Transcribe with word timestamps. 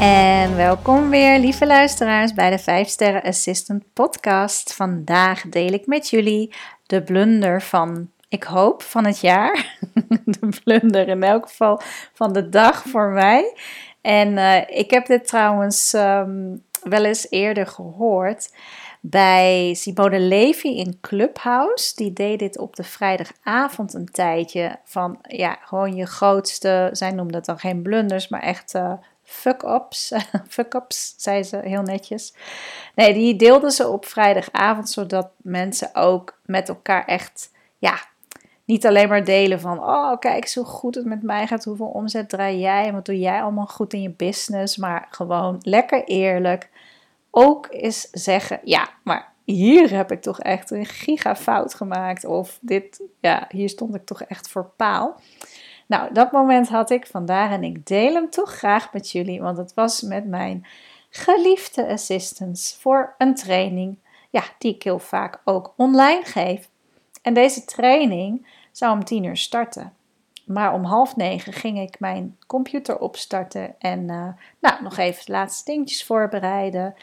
En 0.00 0.56
welkom 0.56 1.10
weer, 1.10 1.38
lieve 1.38 1.66
luisteraars, 1.66 2.34
bij 2.34 2.50
de 2.50 2.58
5 2.58 2.88
Sterren 2.88 3.22
Assistant 3.22 3.82
podcast. 3.92 4.74
Vandaag 4.74 5.42
deel 5.42 5.72
ik 5.72 5.86
met 5.86 6.10
jullie 6.10 6.54
de 6.86 7.02
blunder 7.02 7.62
van, 7.62 8.10
ik 8.28 8.42
hoop, 8.42 8.82
van 8.82 9.06
het 9.06 9.20
jaar. 9.20 9.78
de 10.24 10.48
blunder 10.64 11.08
in 11.08 11.22
elk 11.22 11.48
geval 11.48 11.80
van 12.12 12.32
de 12.32 12.48
dag 12.48 12.82
voor 12.82 13.08
mij. 13.08 13.54
En 14.00 14.28
uh, 14.32 14.60
ik 14.68 14.90
heb 14.90 15.06
dit 15.06 15.26
trouwens 15.26 15.92
um, 15.92 16.62
wel 16.82 17.04
eens 17.04 17.30
eerder 17.30 17.66
gehoord 17.66 18.54
bij 19.00 19.74
Simone 19.74 20.18
Levy 20.18 20.68
in 20.68 20.98
Clubhouse. 21.00 21.94
Die 21.94 22.12
deed 22.12 22.38
dit 22.38 22.58
op 22.58 22.76
de 22.76 22.84
vrijdagavond 22.84 23.94
een 23.94 24.08
tijdje. 24.08 24.78
Van 24.84 25.18
ja, 25.22 25.58
gewoon 25.62 25.96
je 25.96 26.06
grootste, 26.06 26.88
zij 26.92 27.10
noemde 27.10 27.36
het 27.36 27.44
dan 27.44 27.58
geen 27.58 27.82
blunders, 27.82 28.28
maar 28.28 28.42
echt 28.42 28.74
uh, 28.74 28.92
fuck-ups. 29.28 30.12
fuck-ups, 30.56 31.14
zei 31.16 31.42
ze 31.42 31.56
heel 31.56 31.82
netjes. 31.82 32.34
Nee, 32.94 33.14
die 33.14 33.36
deelden 33.36 33.70
ze 33.70 33.88
op 33.88 34.06
vrijdagavond, 34.06 34.90
zodat 34.90 35.30
mensen 35.36 35.94
ook 35.94 36.40
met 36.44 36.68
elkaar 36.68 37.04
echt, 37.04 37.50
ja, 37.78 37.98
niet 38.64 38.86
alleen 38.86 39.08
maar 39.08 39.24
delen 39.24 39.60
van, 39.60 39.78
oh 39.78 40.18
kijk 40.18 40.46
zo 40.46 40.62
goed 40.62 40.94
het 40.94 41.04
met 41.04 41.22
mij 41.22 41.46
gaat, 41.46 41.64
hoeveel 41.64 41.86
omzet 41.86 42.28
draai 42.28 42.58
jij 42.58 42.86
en 42.86 42.94
wat 42.94 43.06
doe 43.06 43.18
jij 43.18 43.42
allemaal 43.42 43.66
goed 43.66 43.92
in 43.92 44.02
je 44.02 44.10
business, 44.10 44.76
maar 44.76 45.06
gewoon 45.10 45.58
lekker 45.62 46.04
eerlijk 46.04 46.70
ook 47.30 47.66
eens 47.70 48.08
zeggen: 48.12 48.60
ja, 48.64 48.88
maar 49.02 49.32
hier 49.44 49.90
heb 49.90 50.12
ik 50.12 50.22
toch 50.22 50.40
echt 50.40 50.70
een 50.70 50.86
gigafout 50.86 51.74
gemaakt. 51.74 52.24
Of 52.24 52.58
dit, 52.60 53.02
ja, 53.20 53.46
hier 53.48 53.68
stond 53.68 53.94
ik 53.94 54.06
toch 54.06 54.22
echt 54.22 54.48
voor 54.48 54.70
paal. 54.76 55.20
Nou, 55.88 56.12
dat 56.12 56.32
moment 56.32 56.68
had 56.68 56.90
ik 56.90 57.06
vandaag 57.06 57.50
en 57.50 57.64
ik 57.64 57.86
deel 57.86 58.14
hem 58.14 58.30
toch 58.30 58.50
graag 58.50 58.92
met 58.92 59.10
jullie, 59.10 59.40
want 59.40 59.56
het 59.56 59.74
was 59.74 60.02
met 60.02 60.26
mijn 60.26 60.66
geliefde 61.10 61.88
assistants 61.88 62.76
voor 62.80 63.14
een 63.18 63.34
training, 63.34 63.98
ja, 64.30 64.42
die 64.58 64.74
ik 64.74 64.82
heel 64.82 64.98
vaak 64.98 65.40
ook 65.44 65.72
online 65.76 66.24
geef. 66.24 66.68
En 67.22 67.34
deze 67.34 67.64
training 67.64 68.46
zou 68.72 68.92
om 68.92 69.04
tien 69.04 69.24
uur 69.24 69.36
starten. 69.36 69.92
Maar 70.46 70.74
om 70.74 70.84
half 70.84 71.16
negen 71.16 71.52
ging 71.52 71.78
ik 71.78 72.00
mijn 72.00 72.36
computer 72.46 72.98
opstarten 72.98 73.74
en 73.78 74.08
uh, 74.08 74.28
nou, 74.58 74.82
nog 74.82 74.96
even 74.96 75.24
de 75.26 75.32
laatste 75.32 75.70
dingetjes 75.70 76.04
voorbereiden. 76.04 76.94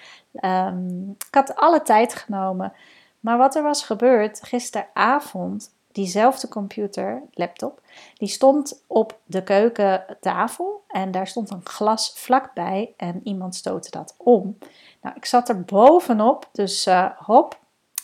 Um, 0.42 1.09
ik 1.09 1.33
had 1.36 1.55
alle 1.55 1.81
tijd 1.81 2.16
genomen. 2.16 2.73
Maar 3.20 3.38
wat 3.38 3.55
er 3.55 3.64
was 3.64 3.83
gebeurd 3.83 4.44
gisteravond, 4.44 5.74
diezelfde 5.95 6.47
computer, 6.47 7.23
laptop, 7.31 7.81
die 8.13 8.27
stond 8.27 8.83
op 8.88 9.19
de 9.25 9.43
keukentafel 9.43 10.83
en 10.87 11.11
daar 11.11 11.27
stond 11.27 11.49
een 11.49 11.65
glas 11.65 12.11
vlakbij 12.15 12.93
en 12.97 13.21
iemand 13.23 13.55
stootte 13.55 13.91
dat 13.91 14.15
om. 14.17 14.57
Nou, 15.02 15.15
ik 15.15 15.25
zat 15.25 15.49
er 15.49 15.61
bovenop, 15.61 16.49
dus 16.52 16.87
uh, 16.87 17.09
hop, 17.17 17.59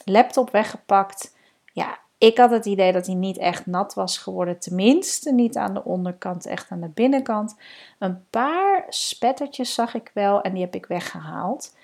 laptop 0.06 0.50
weggepakt. 0.50 1.36
Ja, 1.74 2.00
ik 2.18 2.38
had 2.38 2.52
het 2.52 2.66
idee 2.66 2.92
dat 2.92 3.06
hij 3.06 3.16
niet 3.16 3.38
echt 3.38 3.66
nat 3.66 3.94
was 3.94 4.18
geworden, 4.18 4.60
tenminste 4.60 5.34
niet 5.34 5.58
aan 5.58 5.74
de 5.74 5.84
onderkant, 5.84 6.46
echt 6.46 6.72
aan 6.72 6.82
de 6.82 6.90
binnenkant. 6.90 7.56
Een 8.00 8.26
paar 8.30 8.86
spettertjes 8.90 9.74
zag 9.74 9.94
ik 9.94 10.12
wel 10.14 10.42
en 10.42 10.54
die 10.54 10.64
heb 10.64 10.76
ik 10.76 10.86
weggehaald 10.86 11.76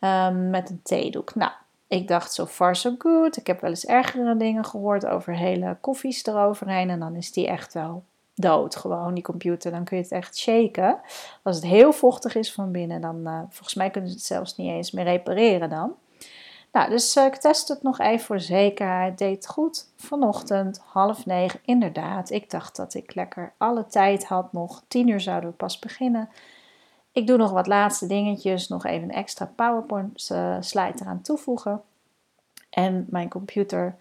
um, 0.00 0.50
met 0.50 0.70
een 0.70 0.80
theedoek. 0.82 1.34
Nou, 1.34 1.52
ik 1.90 2.08
dacht 2.08 2.32
so 2.32 2.46
far 2.46 2.76
so 2.76 2.94
good. 2.98 3.36
Ik 3.36 3.46
heb 3.46 3.60
wel 3.60 3.70
eens 3.70 3.86
ergere 3.86 4.36
dingen 4.36 4.64
gehoord 4.64 5.06
over 5.06 5.36
hele 5.36 5.76
koffies 5.80 6.26
eroverheen 6.26 6.90
en 6.90 7.00
dan 7.00 7.14
is 7.14 7.32
die 7.32 7.46
echt 7.46 7.74
wel 7.74 8.04
dood 8.34 8.76
gewoon, 8.76 9.14
die 9.14 9.22
computer. 9.22 9.70
Dan 9.70 9.84
kun 9.84 9.96
je 9.96 10.02
het 10.02 10.12
echt 10.12 10.38
shaken. 10.38 11.00
Als 11.42 11.56
het 11.56 11.64
heel 11.64 11.92
vochtig 11.92 12.34
is 12.34 12.52
van 12.52 12.72
binnen, 12.72 13.00
dan 13.00 13.20
uh, 13.24 13.40
volgens 13.48 13.74
mij 13.74 13.90
kunnen 13.90 14.10
ze 14.10 14.16
het 14.16 14.26
zelfs 14.26 14.56
niet 14.56 14.70
eens 14.70 14.90
meer 14.90 15.04
repareren 15.04 15.70
dan. 15.70 15.94
Nou, 16.72 16.90
dus 16.90 17.16
uh, 17.16 17.24
ik 17.24 17.36
test 17.36 17.68
het 17.68 17.82
nog 17.82 17.98
even 17.98 18.26
voor 18.26 18.40
zekerheid. 18.40 19.18
Deed 19.18 19.48
goed. 19.48 19.86
Vanochtend, 19.96 20.80
half 20.84 21.26
negen, 21.26 21.60
inderdaad. 21.64 22.30
Ik 22.30 22.50
dacht 22.50 22.76
dat 22.76 22.94
ik 22.94 23.14
lekker 23.14 23.52
alle 23.56 23.86
tijd 23.86 24.24
had 24.24 24.52
nog. 24.52 24.82
Tien 24.88 25.08
uur 25.08 25.20
zouden 25.20 25.50
we 25.50 25.56
pas 25.56 25.78
beginnen. 25.78 26.28
Ik 27.12 27.26
doe 27.26 27.36
nog 27.36 27.50
wat 27.50 27.66
laatste 27.66 28.06
dingetjes. 28.06 28.68
Nog 28.68 28.84
even 28.84 29.02
een 29.02 29.14
extra 29.14 29.52
PowerPoint 29.56 30.28
uh, 30.32 30.56
slide 30.60 30.98
eraan 31.00 31.22
toevoegen. 31.22 31.82
En 32.70 33.06
mijn 33.08 33.28
computer 33.28 33.96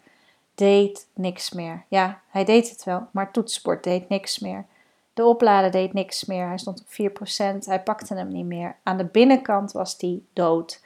deed 0.56 1.08
niks 1.14 1.52
meer. 1.52 1.86
Ja, 1.88 2.22
hij 2.30 2.46
deed 2.46 2.70
het 2.70 2.84
wel, 2.84 3.08
maar 3.12 3.31
toetsenbord 3.31 3.84
deed 3.84 4.09
niks 4.09 4.40
meer. 4.40 4.66
De 5.14 5.25
oplader 5.25 5.72
deed 5.72 5.94
niks 5.94 6.25
meer. 6.25 6.47
Hij 6.47 6.58
stond 6.58 6.81
op 6.81 7.12
4%. 7.22 7.66
Hij 7.66 7.84
pakte 7.84 8.16
hem 8.16 8.28
niet 8.28 8.46
meer. 8.46 8.75
Aan 8.84 8.97
de 8.97 9.06
binnenkant 9.06 9.72
was 9.72 9.96
hij 9.97 10.22
dood. 10.34 10.84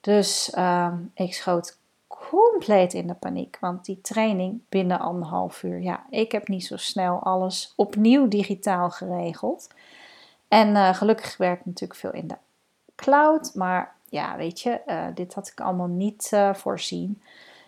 Dus 0.00 0.52
uh, 0.54 0.92
ik 1.14 1.34
schoot 1.34 1.78
compleet 2.06 2.94
in 2.94 3.06
de 3.06 3.14
paniek. 3.14 3.56
Want 3.60 3.84
die 3.84 4.00
training 4.00 4.60
binnen 4.68 4.98
anderhalf 4.98 5.62
uur. 5.62 5.80
Ja, 5.80 6.06
ik 6.10 6.32
heb 6.32 6.48
niet 6.48 6.66
zo 6.66 6.76
snel 6.76 7.22
alles 7.22 7.72
opnieuw 7.76 8.28
digitaal 8.28 8.90
geregeld. 8.90 9.68
En 10.48 10.68
uh, 10.68 10.94
gelukkig 10.94 11.36
werk 11.36 11.60
ik 11.60 11.66
natuurlijk 11.66 12.00
veel 12.00 12.12
in 12.12 12.26
de 12.26 12.36
cloud. 12.96 13.54
Maar 13.54 13.94
ja, 14.08 14.36
weet 14.36 14.60
je, 14.60 14.80
uh, 14.86 15.04
dit 15.14 15.34
had 15.34 15.48
ik 15.48 15.60
allemaal 15.60 15.86
niet 15.86 16.30
uh, 16.34 16.54
voorzien. 16.54 17.22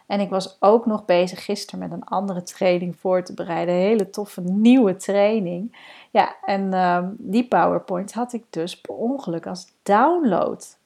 En 0.06 0.20
ik 0.20 0.30
was 0.30 0.56
ook 0.60 0.86
nog 0.86 1.04
bezig 1.04 1.44
gisteren 1.44 1.80
met 1.80 1.92
een 1.92 2.04
andere 2.04 2.42
training 2.42 2.96
voor 2.96 3.22
te 3.24 3.34
bereiden. 3.34 3.74
Een 3.74 3.80
hele 3.80 4.10
toffe 4.10 4.40
nieuwe 4.40 4.96
training. 4.96 5.76
Ja, 6.10 6.36
en 6.44 6.72
ehm, 6.72 7.08
die 7.16 7.48
PowerPoint 7.48 8.12
had 8.12 8.32
ik 8.32 8.44
dus 8.50 8.80
per 8.80 8.94
ongeluk 8.94 9.46
als 9.46 9.72
download 9.82 10.76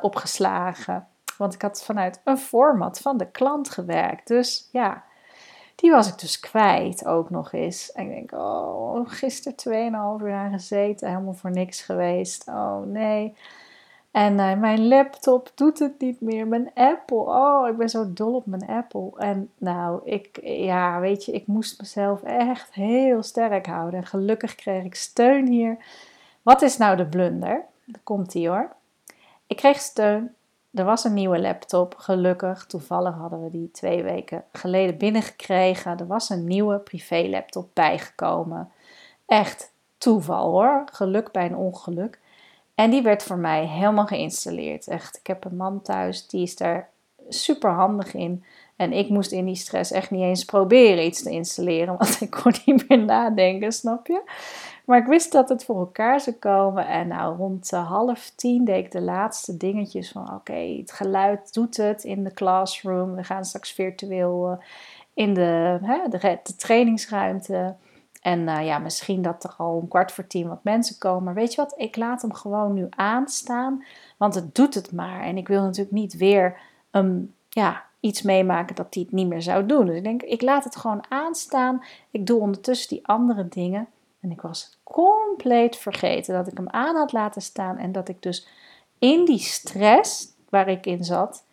opgeslagen. 0.00 1.06
Want 1.36 1.54
ik 1.54 1.62
had 1.62 1.84
vanuit 1.84 2.20
een 2.24 2.38
format 2.38 2.98
van 2.98 3.16
de 3.16 3.30
klant 3.30 3.70
gewerkt. 3.70 4.28
Dus 4.28 4.68
ja, 4.72 5.04
die 5.76 5.90
was 5.90 6.08
ik 6.08 6.18
dus 6.18 6.40
kwijt 6.40 7.06
ook 7.06 7.30
nog 7.30 7.52
eens. 7.52 7.92
En 7.92 8.04
ik 8.04 8.14
denk, 8.14 8.32
oh, 8.32 9.00
gisteren 9.04 10.18
2,5 10.20 10.24
uur 10.24 10.32
aan 10.32 10.52
gezeten, 10.52 11.08
helemaal 11.08 11.34
voor 11.34 11.50
niks 11.50 11.80
geweest. 11.80 12.48
Oh 12.48 12.86
nee. 12.86 13.34
En 14.16 14.32
uh, 14.32 14.54
mijn 14.54 14.88
laptop 14.88 15.50
doet 15.54 15.78
het 15.78 16.00
niet 16.00 16.20
meer. 16.20 16.46
Mijn 16.46 16.70
Apple, 16.74 17.16
oh, 17.16 17.68
ik 17.68 17.76
ben 17.76 17.88
zo 17.88 18.12
dol 18.12 18.34
op 18.34 18.46
mijn 18.46 18.66
Apple. 18.66 19.10
En 19.16 19.50
nou, 19.58 20.00
ik, 20.04 20.38
ja, 20.42 21.00
weet 21.00 21.24
je, 21.24 21.32
ik 21.32 21.46
moest 21.46 21.80
mezelf 21.80 22.22
echt 22.22 22.74
heel 22.74 23.22
sterk 23.22 23.66
houden. 23.66 24.00
En 24.00 24.06
gelukkig 24.06 24.54
kreeg 24.54 24.84
ik 24.84 24.94
steun 24.94 25.46
hier. 25.46 25.76
Wat 26.42 26.62
is 26.62 26.76
nou 26.76 26.96
de 26.96 27.06
blunder? 27.06 27.64
Daar 27.84 28.00
komt 28.02 28.32
die 28.32 28.48
hoor. 28.48 28.72
Ik 29.46 29.56
kreeg 29.56 29.78
steun. 29.80 30.34
Er 30.76 30.84
was 30.84 31.04
een 31.04 31.14
nieuwe 31.14 31.40
laptop, 31.40 31.94
gelukkig. 31.96 32.66
Toevallig 32.66 33.14
hadden 33.14 33.42
we 33.42 33.50
die 33.50 33.70
twee 33.70 34.02
weken 34.02 34.44
geleden 34.52 34.98
binnengekregen. 34.98 35.98
Er 35.98 36.06
was 36.06 36.30
een 36.30 36.44
nieuwe 36.44 36.78
privé 36.78 37.26
laptop 37.28 37.70
bijgekomen. 37.72 38.70
Echt 39.26 39.72
toeval 39.98 40.50
hoor. 40.50 40.84
Geluk 40.92 41.32
bij 41.32 41.46
een 41.46 41.56
ongeluk. 41.56 42.18
En 42.74 42.90
die 42.90 43.02
werd 43.02 43.22
voor 43.22 43.38
mij 43.38 43.66
helemaal 43.66 44.06
geïnstalleerd. 44.06 44.88
Echt, 44.88 45.16
ik 45.16 45.26
heb 45.26 45.44
een 45.44 45.56
man 45.56 45.82
thuis, 45.82 46.26
die 46.26 46.42
is 46.42 46.56
daar 46.56 46.90
super 47.28 47.70
handig 47.70 48.14
in. 48.14 48.44
En 48.76 48.92
ik 48.92 49.08
moest 49.08 49.32
in 49.32 49.44
die 49.44 49.54
stress 49.54 49.90
echt 49.90 50.10
niet 50.10 50.22
eens 50.22 50.44
proberen 50.44 51.04
iets 51.04 51.22
te 51.22 51.30
installeren, 51.30 51.96
want 51.98 52.20
ik 52.20 52.30
kon 52.30 52.54
niet 52.64 52.88
meer 52.88 53.04
nadenken, 53.04 53.72
snap 53.72 54.06
je? 54.06 54.22
Maar 54.86 54.98
ik 54.98 55.06
wist 55.06 55.32
dat 55.32 55.48
het 55.48 55.64
voor 55.64 55.78
elkaar 55.78 56.20
zou 56.20 56.36
komen. 56.36 56.86
En 56.86 57.08
nou, 57.08 57.36
rond 57.36 57.72
uh, 57.72 57.88
half 57.88 58.32
tien 58.36 58.64
deed 58.64 58.84
ik 58.84 58.92
de 58.92 59.00
laatste 59.00 59.56
dingetjes 59.56 60.10
van... 60.10 60.34
Oké, 60.34 60.52
het 60.52 60.92
geluid 60.92 61.54
doet 61.54 61.76
het 61.76 62.04
in 62.04 62.24
de 62.24 62.32
classroom. 62.32 63.14
We 63.14 63.24
gaan 63.24 63.44
straks 63.44 63.72
virtueel 63.72 64.50
uh, 64.50 64.56
in 65.14 65.34
de, 65.34 65.78
hè, 65.82 66.08
de, 66.08 66.40
trainingsruimte. 66.56 67.74
En 68.22 68.40
uh, 68.40 68.66
ja, 68.66 68.78
misschien 68.78 69.22
dat 69.22 69.44
er 69.44 69.54
al 69.56 69.76
om 69.76 69.88
kwart 69.88 70.12
voor 70.12 70.26
tien 70.26 70.48
wat 70.48 70.64
mensen 70.64 70.98
komen. 70.98 71.24
Maar 71.24 71.34
weet 71.34 71.54
je 71.54 71.60
wat, 71.60 71.74
ik 71.76 71.96
laat 71.96 72.22
hem 72.22 72.32
gewoon 72.32 72.74
nu 72.74 72.86
aanstaan. 72.90 73.84
Want 74.16 74.34
het 74.34 74.54
doet 74.54 74.74
het 74.74 74.92
maar. 74.92 75.20
En 75.20 75.36
ik 75.36 75.48
wil 75.48 75.62
natuurlijk 75.62 75.96
niet 75.96 76.16
weer 76.16 76.56
um, 76.90 77.34
ja, 77.48 77.84
iets 78.06 78.22
meemaken 78.22 78.76
dat 78.76 78.94
hij 78.94 79.02
het 79.02 79.12
niet 79.12 79.28
meer 79.28 79.42
zou 79.42 79.66
doen. 79.66 79.86
Dus 79.86 79.96
ik 79.96 80.02
denk, 80.04 80.22
ik 80.22 80.42
laat 80.42 80.64
het 80.64 80.76
gewoon 80.76 81.04
aanstaan. 81.08 81.84
Ik 82.10 82.26
doe 82.26 82.40
ondertussen 82.40 82.88
die 82.88 83.06
andere 83.06 83.48
dingen. 83.48 83.88
En 84.20 84.30
ik 84.30 84.40
was 84.40 84.78
compleet 84.82 85.76
vergeten 85.76 86.34
dat 86.34 86.46
ik 86.46 86.56
hem 86.56 86.68
aan 86.68 86.96
had 86.96 87.12
laten 87.12 87.42
staan 87.42 87.78
en 87.78 87.92
dat 87.92 88.08
ik 88.08 88.22
dus 88.22 88.46
in 88.98 89.24
die 89.24 89.38
stress 89.38 90.28
waar 90.48 90.68
ik 90.68 90.86
in 90.86 91.04
zat, 91.04 91.44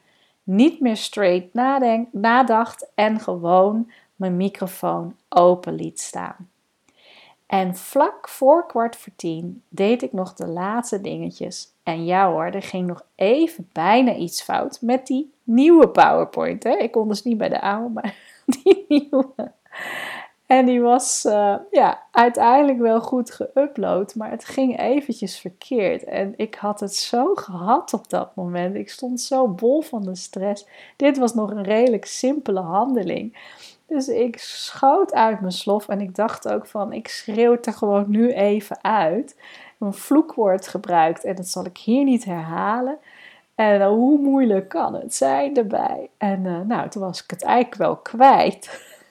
niet 0.44 0.80
meer 0.80 0.98
straight 0.98 1.54
nadenk, 1.54 2.08
nadacht 2.12 2.88
en 2.96 3.20
gewoon 3.20 3.92
mijn 4.16 4.38
microfoon 4.38 5.16
open 5.30 5.74
liet 5.74 6.00
staan. 6.00 6.50
En 7.54 7.76
vlak 7.76 8.30
voor 8.30 8.66
kwart 8.66 8.96
voor 8.96 9.14
tien 9.16 9.64
deed 9.70 10.02
ik 10.02 10.14
nog 10.14 10.34
de 10.34 10.48
laatste 10.48 11.02
dingetjes. 11.02 11.74
En 11.84 12.06
ja 12.06 12.32
hoor, 12.32 12.46
er 12.46 12.62
ging 12.62 12.88
nog 12.88 13.06
even 13.16 13.70
bijna 13.72 14.16
iets 14.16 14.44
fout 14.44 14.82
met 14.82 15.08
die 15.08 15.34
nieuwe 15.44 15.90
PowerPoint. 15.90 16.64
Hè? 16.64 16.78
Ik 16.78 16.92
kon 16.92 17.08
dus 17.08 17.24
niet 17.24 17.38
bij 17.38 17.50
de 17.50 17.62
oude, 17.62 17.90
maar 17.90 18.16
die 18.64 18.86
nieuwe. 18.88 19.52
En 20.45 20.66
die 20.66 20.81
was 20.81 21.25
uh, 21.25 21.56
ja, 21.72 22.01
uiteindelijk 22.12 22.80
wel 22.80 23.01
goed 23.01 23.42
geüpload, 23.42 24.16
maar 24.16 24.30
het 24.30 24.45
ging 24.45 24.80
eventjes 24.80 25.40
verkeerd. 25.40 26.04
En 26.04 26.34
ik 26.38 26.56
had 26.56 26.80
het 26.80 26.95
zo 26.95 27.36
gehad 27.36 27.94
op 27.94 28.10
dat 28.10 28.36
moment. 28.36 28.75
Ik 28.75 28.90
stond 28.90 29.22
zo 29.22 29.48
bol 29.48 29.81
van 29.81 30.04
de 30.04 30.16
stress. 30.16 30.68
Dit 30.95 31.18
was 31.18 31.34
nog 31.34 31.51
een 31.51 31.63
redelijk 31.63 32.06
simpele 32.06 32.60
handeling. 32.60 33.38
Dus 33.88 34.07
ik 34.07 34.38
schoot 34.38 35.13
uit 35.13 35.40
mijn 35.40 35.51
slof 35.51 35.88
en 35.88 36.01
ik 36.01 36.16
dacht 36.16 36.48
ook 36.48 36.66
van, 36.66 36.94
ik 36.94 37.07
schreeuw 37.07 37.57
er 37.62 37.74
gewoon 37.74 38.06
nu 38.07 38.31
even 38.31 38.84
uit. 38.84 39.36
Een 39.80 39.94
vloekwoord 39.94 40.68
gebruikt 40.68 41.24
en 41.24 41.36
dat 41.36 41.48
zal 41.48 41.66
ik 41.66 41.78
hier 41.78 42.04
niet 42.04 42.25
herhalen. 42.25 42.98
En 43.56 43.81
uh, 43.81 43.88
hoe 43.88 44.19
moeilijk 44.19 44.69
kan 44.69 44.94
het 44.94 45.16
zijn 45.16 45.57
erbij? 45.57 46.10
En 46.18 46.45
uh, 46.45 46.60
nou, 46.60 46.90
toen 46.90 47.01
was 47.01 47.24
ik 47.24 47.30
het 47.30 47.44
eigenlijk 47.44 47.75
wel 47.75 47.95
kwijt. 47.95 48.69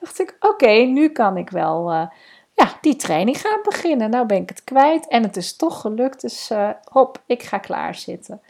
dacht 0.00 0.20
ik, 0.20 0.36
oké, 0.40 0.70
nu 0.70 1.08
kan 1.08 1.36
ik 1.36 1.50
wel 1.50 1.92
uh, 1.92 2.06
ja, 2.54 2.78
die 2.80 2.96
training 2.96 3.40
gaan 3.40 3.60
beginnen. 3.62 4.10
Nou 4.10 4.26
ben 4.26 4.42
ik 4.42 4.48
het 4.48 4.64
kwijt 4.64 5.08
en 5.08 5.22
het 5.22 5.36
is 5.36 5.56
toch 5.56 5.80
gelukt. 5.80 6.20
Dus 6.20 6.50
hop, 6.90 7.22
ik 7.26 7.42
ga 7.42 7.58
klaarzitten. 7.58 8.40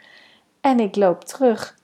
En 0.60 0.81
ik 0.81 0.96
loop 0.96 1.25
terug 1.25 1.76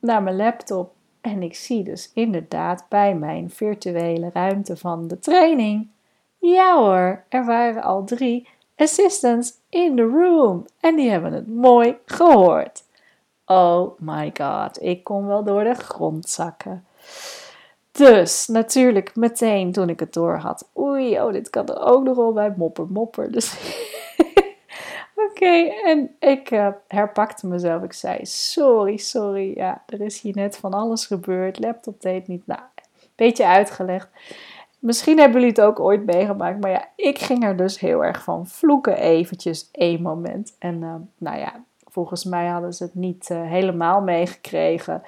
naar 0.00 0.22
mijn 0.22 0.36
laptop 0.36 0.94
en 1.20 1.42
ik 1.42 1.54
zie 1.54 1.82
dus 1.82 2.10
inderdaad 2.14 2.86
bij 2.88 3.14
mijn 3.14 3.50
virtuele 3.50 4.30
ruimte 4.32 4.76
van 4.76 5.08
de 5.08 5.18
training. 5.18 5.88
Ja 6.38 6.76
hoor, 6.76 7.24
er 7.28 7.44
waren 7.44 7.82
al 7.82 8.04
drie 8.04 8.48
assistants 8.76 9.52
in 9.68 9.96
the 9.96 10.02
room 10.02 10.66
en 10.80 10.96
die 10.96 11.10
hebben 11.10 11.32
het 11.32 11.48
mooi 11.48 11.96
gehoord. 12.04 12.84
Oh 13.46 13.98
my 13.98 14.32
god, 14.40 14.82
ik 14.82 15.04
kon 15.04 15.26
wel 15.26 15.44
door 15.44 15.64
de 15.64 15.74
grond 15.74 16.28
zakken. 16.28 16.86
Dus 17.96 18.46
natuurlijk 18.46 19.16
meteen 19.16 19.72
toen 19.72 19.88
ik 19.88 20.00
het 20.00 20.12
door 20.12 20.36
had. 20.36 20.68
Oei, 20.78 21.20
oh, 21.20 21.32
dit 21.32 21.50
kan 21.50 21.68
er 21.68 21.80
ook 21.80 22.04
nog 22.04 22.16
wel 22.16 22.32
bij 22.32 22.54
mopper 22.56 22.86
mopper. 22.88 23.32
Dus 23.32 23.56
Oké, 25.30 25.70
en 25.84 26.16
ik 26.18 26.50
uh, 26.50 26.68
herpakte 26.88 27.46
mezelf. 27.46 27.82
Ik 27.82 27.92
zei: 27.92 28.18
Sorry, 28.22 28.96
sorry. 28.96 29.52
Ja, 29.56 29.82
er 29.86 30.00
is 30.00 30.20
hier 30.20 30.34
net 30.34 30.56
van 30.56 30.72
alles 30.72 31.06
gebeurd. 31.06 31.58
Laptop 31.58 32.00
deed 32.00 32.28
niet. 32.28 32.46
Nou, 32.46 32.60
beetje 33.14 33.46
uitgelegd. 33.46 34.08
Misschien 34.78 35.18
hebben 35.18 35.40
jullie 35.40 35.54
het 35.54 35.64
ook 35.64 35.80
ooit 35.80 36.04
meegemaakt. 36.04 36.60
Maar 36.60 36.70
ja, 36.70 36.88
ik 36.96 37.18
ging 37.18 37.44
er 37.44 37.56
dus 37.56 37.80
heel 37.80 38.04
erg 38.04 38.22
van 38.22 38.46
vloeken 38.46 38.96
eventjes 38.96 39.68
één 39.72 40.02
moment. 40.02 40.56
En 40.58 40.82
uh, 40.82 40.94
nou 41.18 41.38
ja, 41.38 41.64
volgens 41.84 42.24
mij 42.24 42.46
hadden 42.46 42.72
ze 42.72 42.84
het 42.84 42.94
niet 42.94 43.30
uh, 43.30 43.42
helemaal 43.42 44.00
meegekregen. 44.00 45.02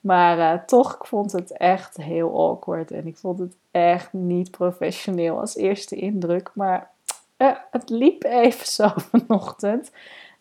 Maar 0.00 0.66
toch, 0.66 0.94
ik 0.94 1.04
vond 1.04 1.32
het 1.32 1.56
echt 1.56 1.96
heel 1.96 2.48
awkward. 2.48 2.90
En 2.90 3.06
ik 3.06 3.16
vond 3.16 3.38
het 3.38 3.56
echt 3.70 4.12
niet 4.12 4.50
professioneel 4.50 5.40
als 5.40 5.56
eerste 5.56 5.96
indruk. 5.96 6.50
Maar 6.54 6.90
uh, 7.38 7.50
het 7.70 7.90
liep 7.90 8.24
even 8.24 8.66
zo 8.66 8.88
vanochtend. 9.10 9.90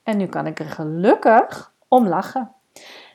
En 0.04 0.18
nu 0.18 0.26
kan 0.26 0.46
ik 0.46 0.60
er 0.60 0.70
gelukkig 0.70 1.74
om 1.88 2.08
lachen. 2.08 2.52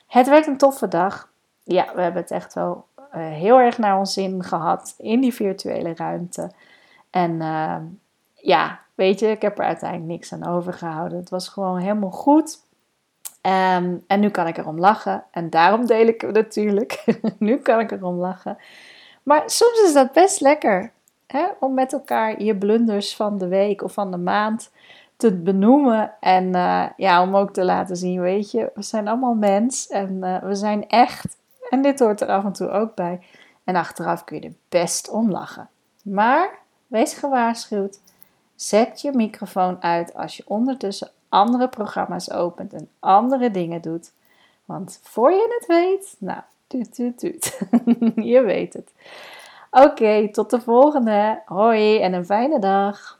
Het 0.07 0.27
werd 0.27 0.47
een 0.47 0.57
toffe 0.57 0.87
dag. 0.87 1.31
Ja, 1.63 1.91
we 1.95 2.01
hebben 2.01 2.21
het 2.21 2.31
echt 2.31 2.53
wel 2.53 2.85
uh, 2.97 3.05
heel 3.13 3.59
erg 3.59 3.77
naar 3.77 3.97
ons 3.97 4.13
zin 4.13 4.43
gehad 4.43 4.95
in 4.97 5.21
die 5.21 5.33
virtuele 5.33 5.95
ruimte. 5.95 6.51
En 7.09 7.37
ja, 8.33 8.79
weet 8.95 9.19
je, 9.19 9.27
ik 9.27 9.41
heb 9.41 9.59
er 9.59 9.65
uiteindelijk 9.65 10.09
niks 10.09 10.33
aan 10.33 10.47
overgehouden. 10.47 11.17
Het 11.17 11.29
was 11.29 11.49
gewoon 11.49 11.77
helemaal 11.77 12.11
goed. 12.11 12.64
Um, 13.45 14.03
en 14.07 14.19
nu 14.19 14.29
kan 14.29 14.47
ik 14.47 14.57
erom 14.57 14.79
lachen. 14.79 15.23
En 15.31 15.49
daarom 15.49 15.85
deel 15.85 16.07
ik 16.07 16.21
het 16.21 16.33
natuurlijk. 16.33 17.03
nu 17.39 17.57
kan 17.57 17.79
ik 17.79 17.91
erom 17.91 18.15
lachen. 18.15 18.57
Maar 19.23 19.43
soms 19.45 19.81
is 19.85 19.93
dat 19.93 20.11
best 20.11 20.41
lekker. 20.41 20.91
Hè, 21.27 21.45
om 21.59 21.73
met 21.73 21.93
elkaar 21.93 22.43
je 22.43 22.57
blunders 22.57 23.15
van 23.15 23.37
de 23.37 23.47
week 23.47 23.81
of 23.81 23.93
van 23.93 24.11
de 24.11 24.17
maand 24.17 24.71
te 25.17 25.33
benoemen. 25.33 26.13
En 26.19 26.55
uh, 26.55 26.85
ja, 26.97 27.21
om 27.21 27.35
ook 27.35 27.53
te 27.53 27.63
laten 27.63 27.95
zien, 27.95 28.21
weet 28.21 28.51
je, 28.51 28.71
we 28.75 28.81
zijn 28.81 29.07
allemaal 29.07 29.33
mens 29.33 29.87
en 29.87 30.11
uh, 30.23 30.43
we 30.43 30.55
zijn 30.55 30.89
echt. 30.89 31.37
En 31.69 31.81
dit 31.81 31.99
hoort 31.99 32.21
er 32.21 32.27
af 32.27 32.43
en 32.43 32.53
toe 32.53 32.69
ook 32.69 32.95
bij. 32.95 33.19
En 33.63 33.75
achteraf 33.75 34.23
kun 34.23 34.41
je 34.41 34.47
er 34.47 34.53
best 34.69 35.09
om 35.09 35.31
lachen. 35.31 35.69
Maar 36.03 36.49
wees 36.87 37.13
gewaarschuwd. 37.13 37.99
Zet 38.55 39.01
je 39.01 39.11
microfoon 39.11 39.83
uit 39.83 40.13
als 40.13 40.37
je 40.37 40.43
ondertussen 40.47 41.09
andere 41.29 41.67
programma's 41.67 42.31
opent 42.31 42.73
en 42.73 42.89
andere 42.99 43.51
dingen 43.51 43.81
doet. 43.81 44.11
Want 44.65 44.99
voor 45.03 45.31
je 45.31 45.55
het 45.59 45.67
weet, 45.67 46.15
nou, 46.19 46.41
tuut, 46.67 46.93
tuut, 46.93 47.17
tuut. 47.17 47.59
je 48.33 48.41
weet 48.41 48.73
het. 48.73 48.93
Oké, 49.71 50.31
tot 50.31 50.49
de 50.49 50.61
volgende. 50.61 51.41
Hoi 51.45 51.99
en 51.99 52.13
een 52.13 52.25
fijne 52.25 52.59
dag. 52.59 53.19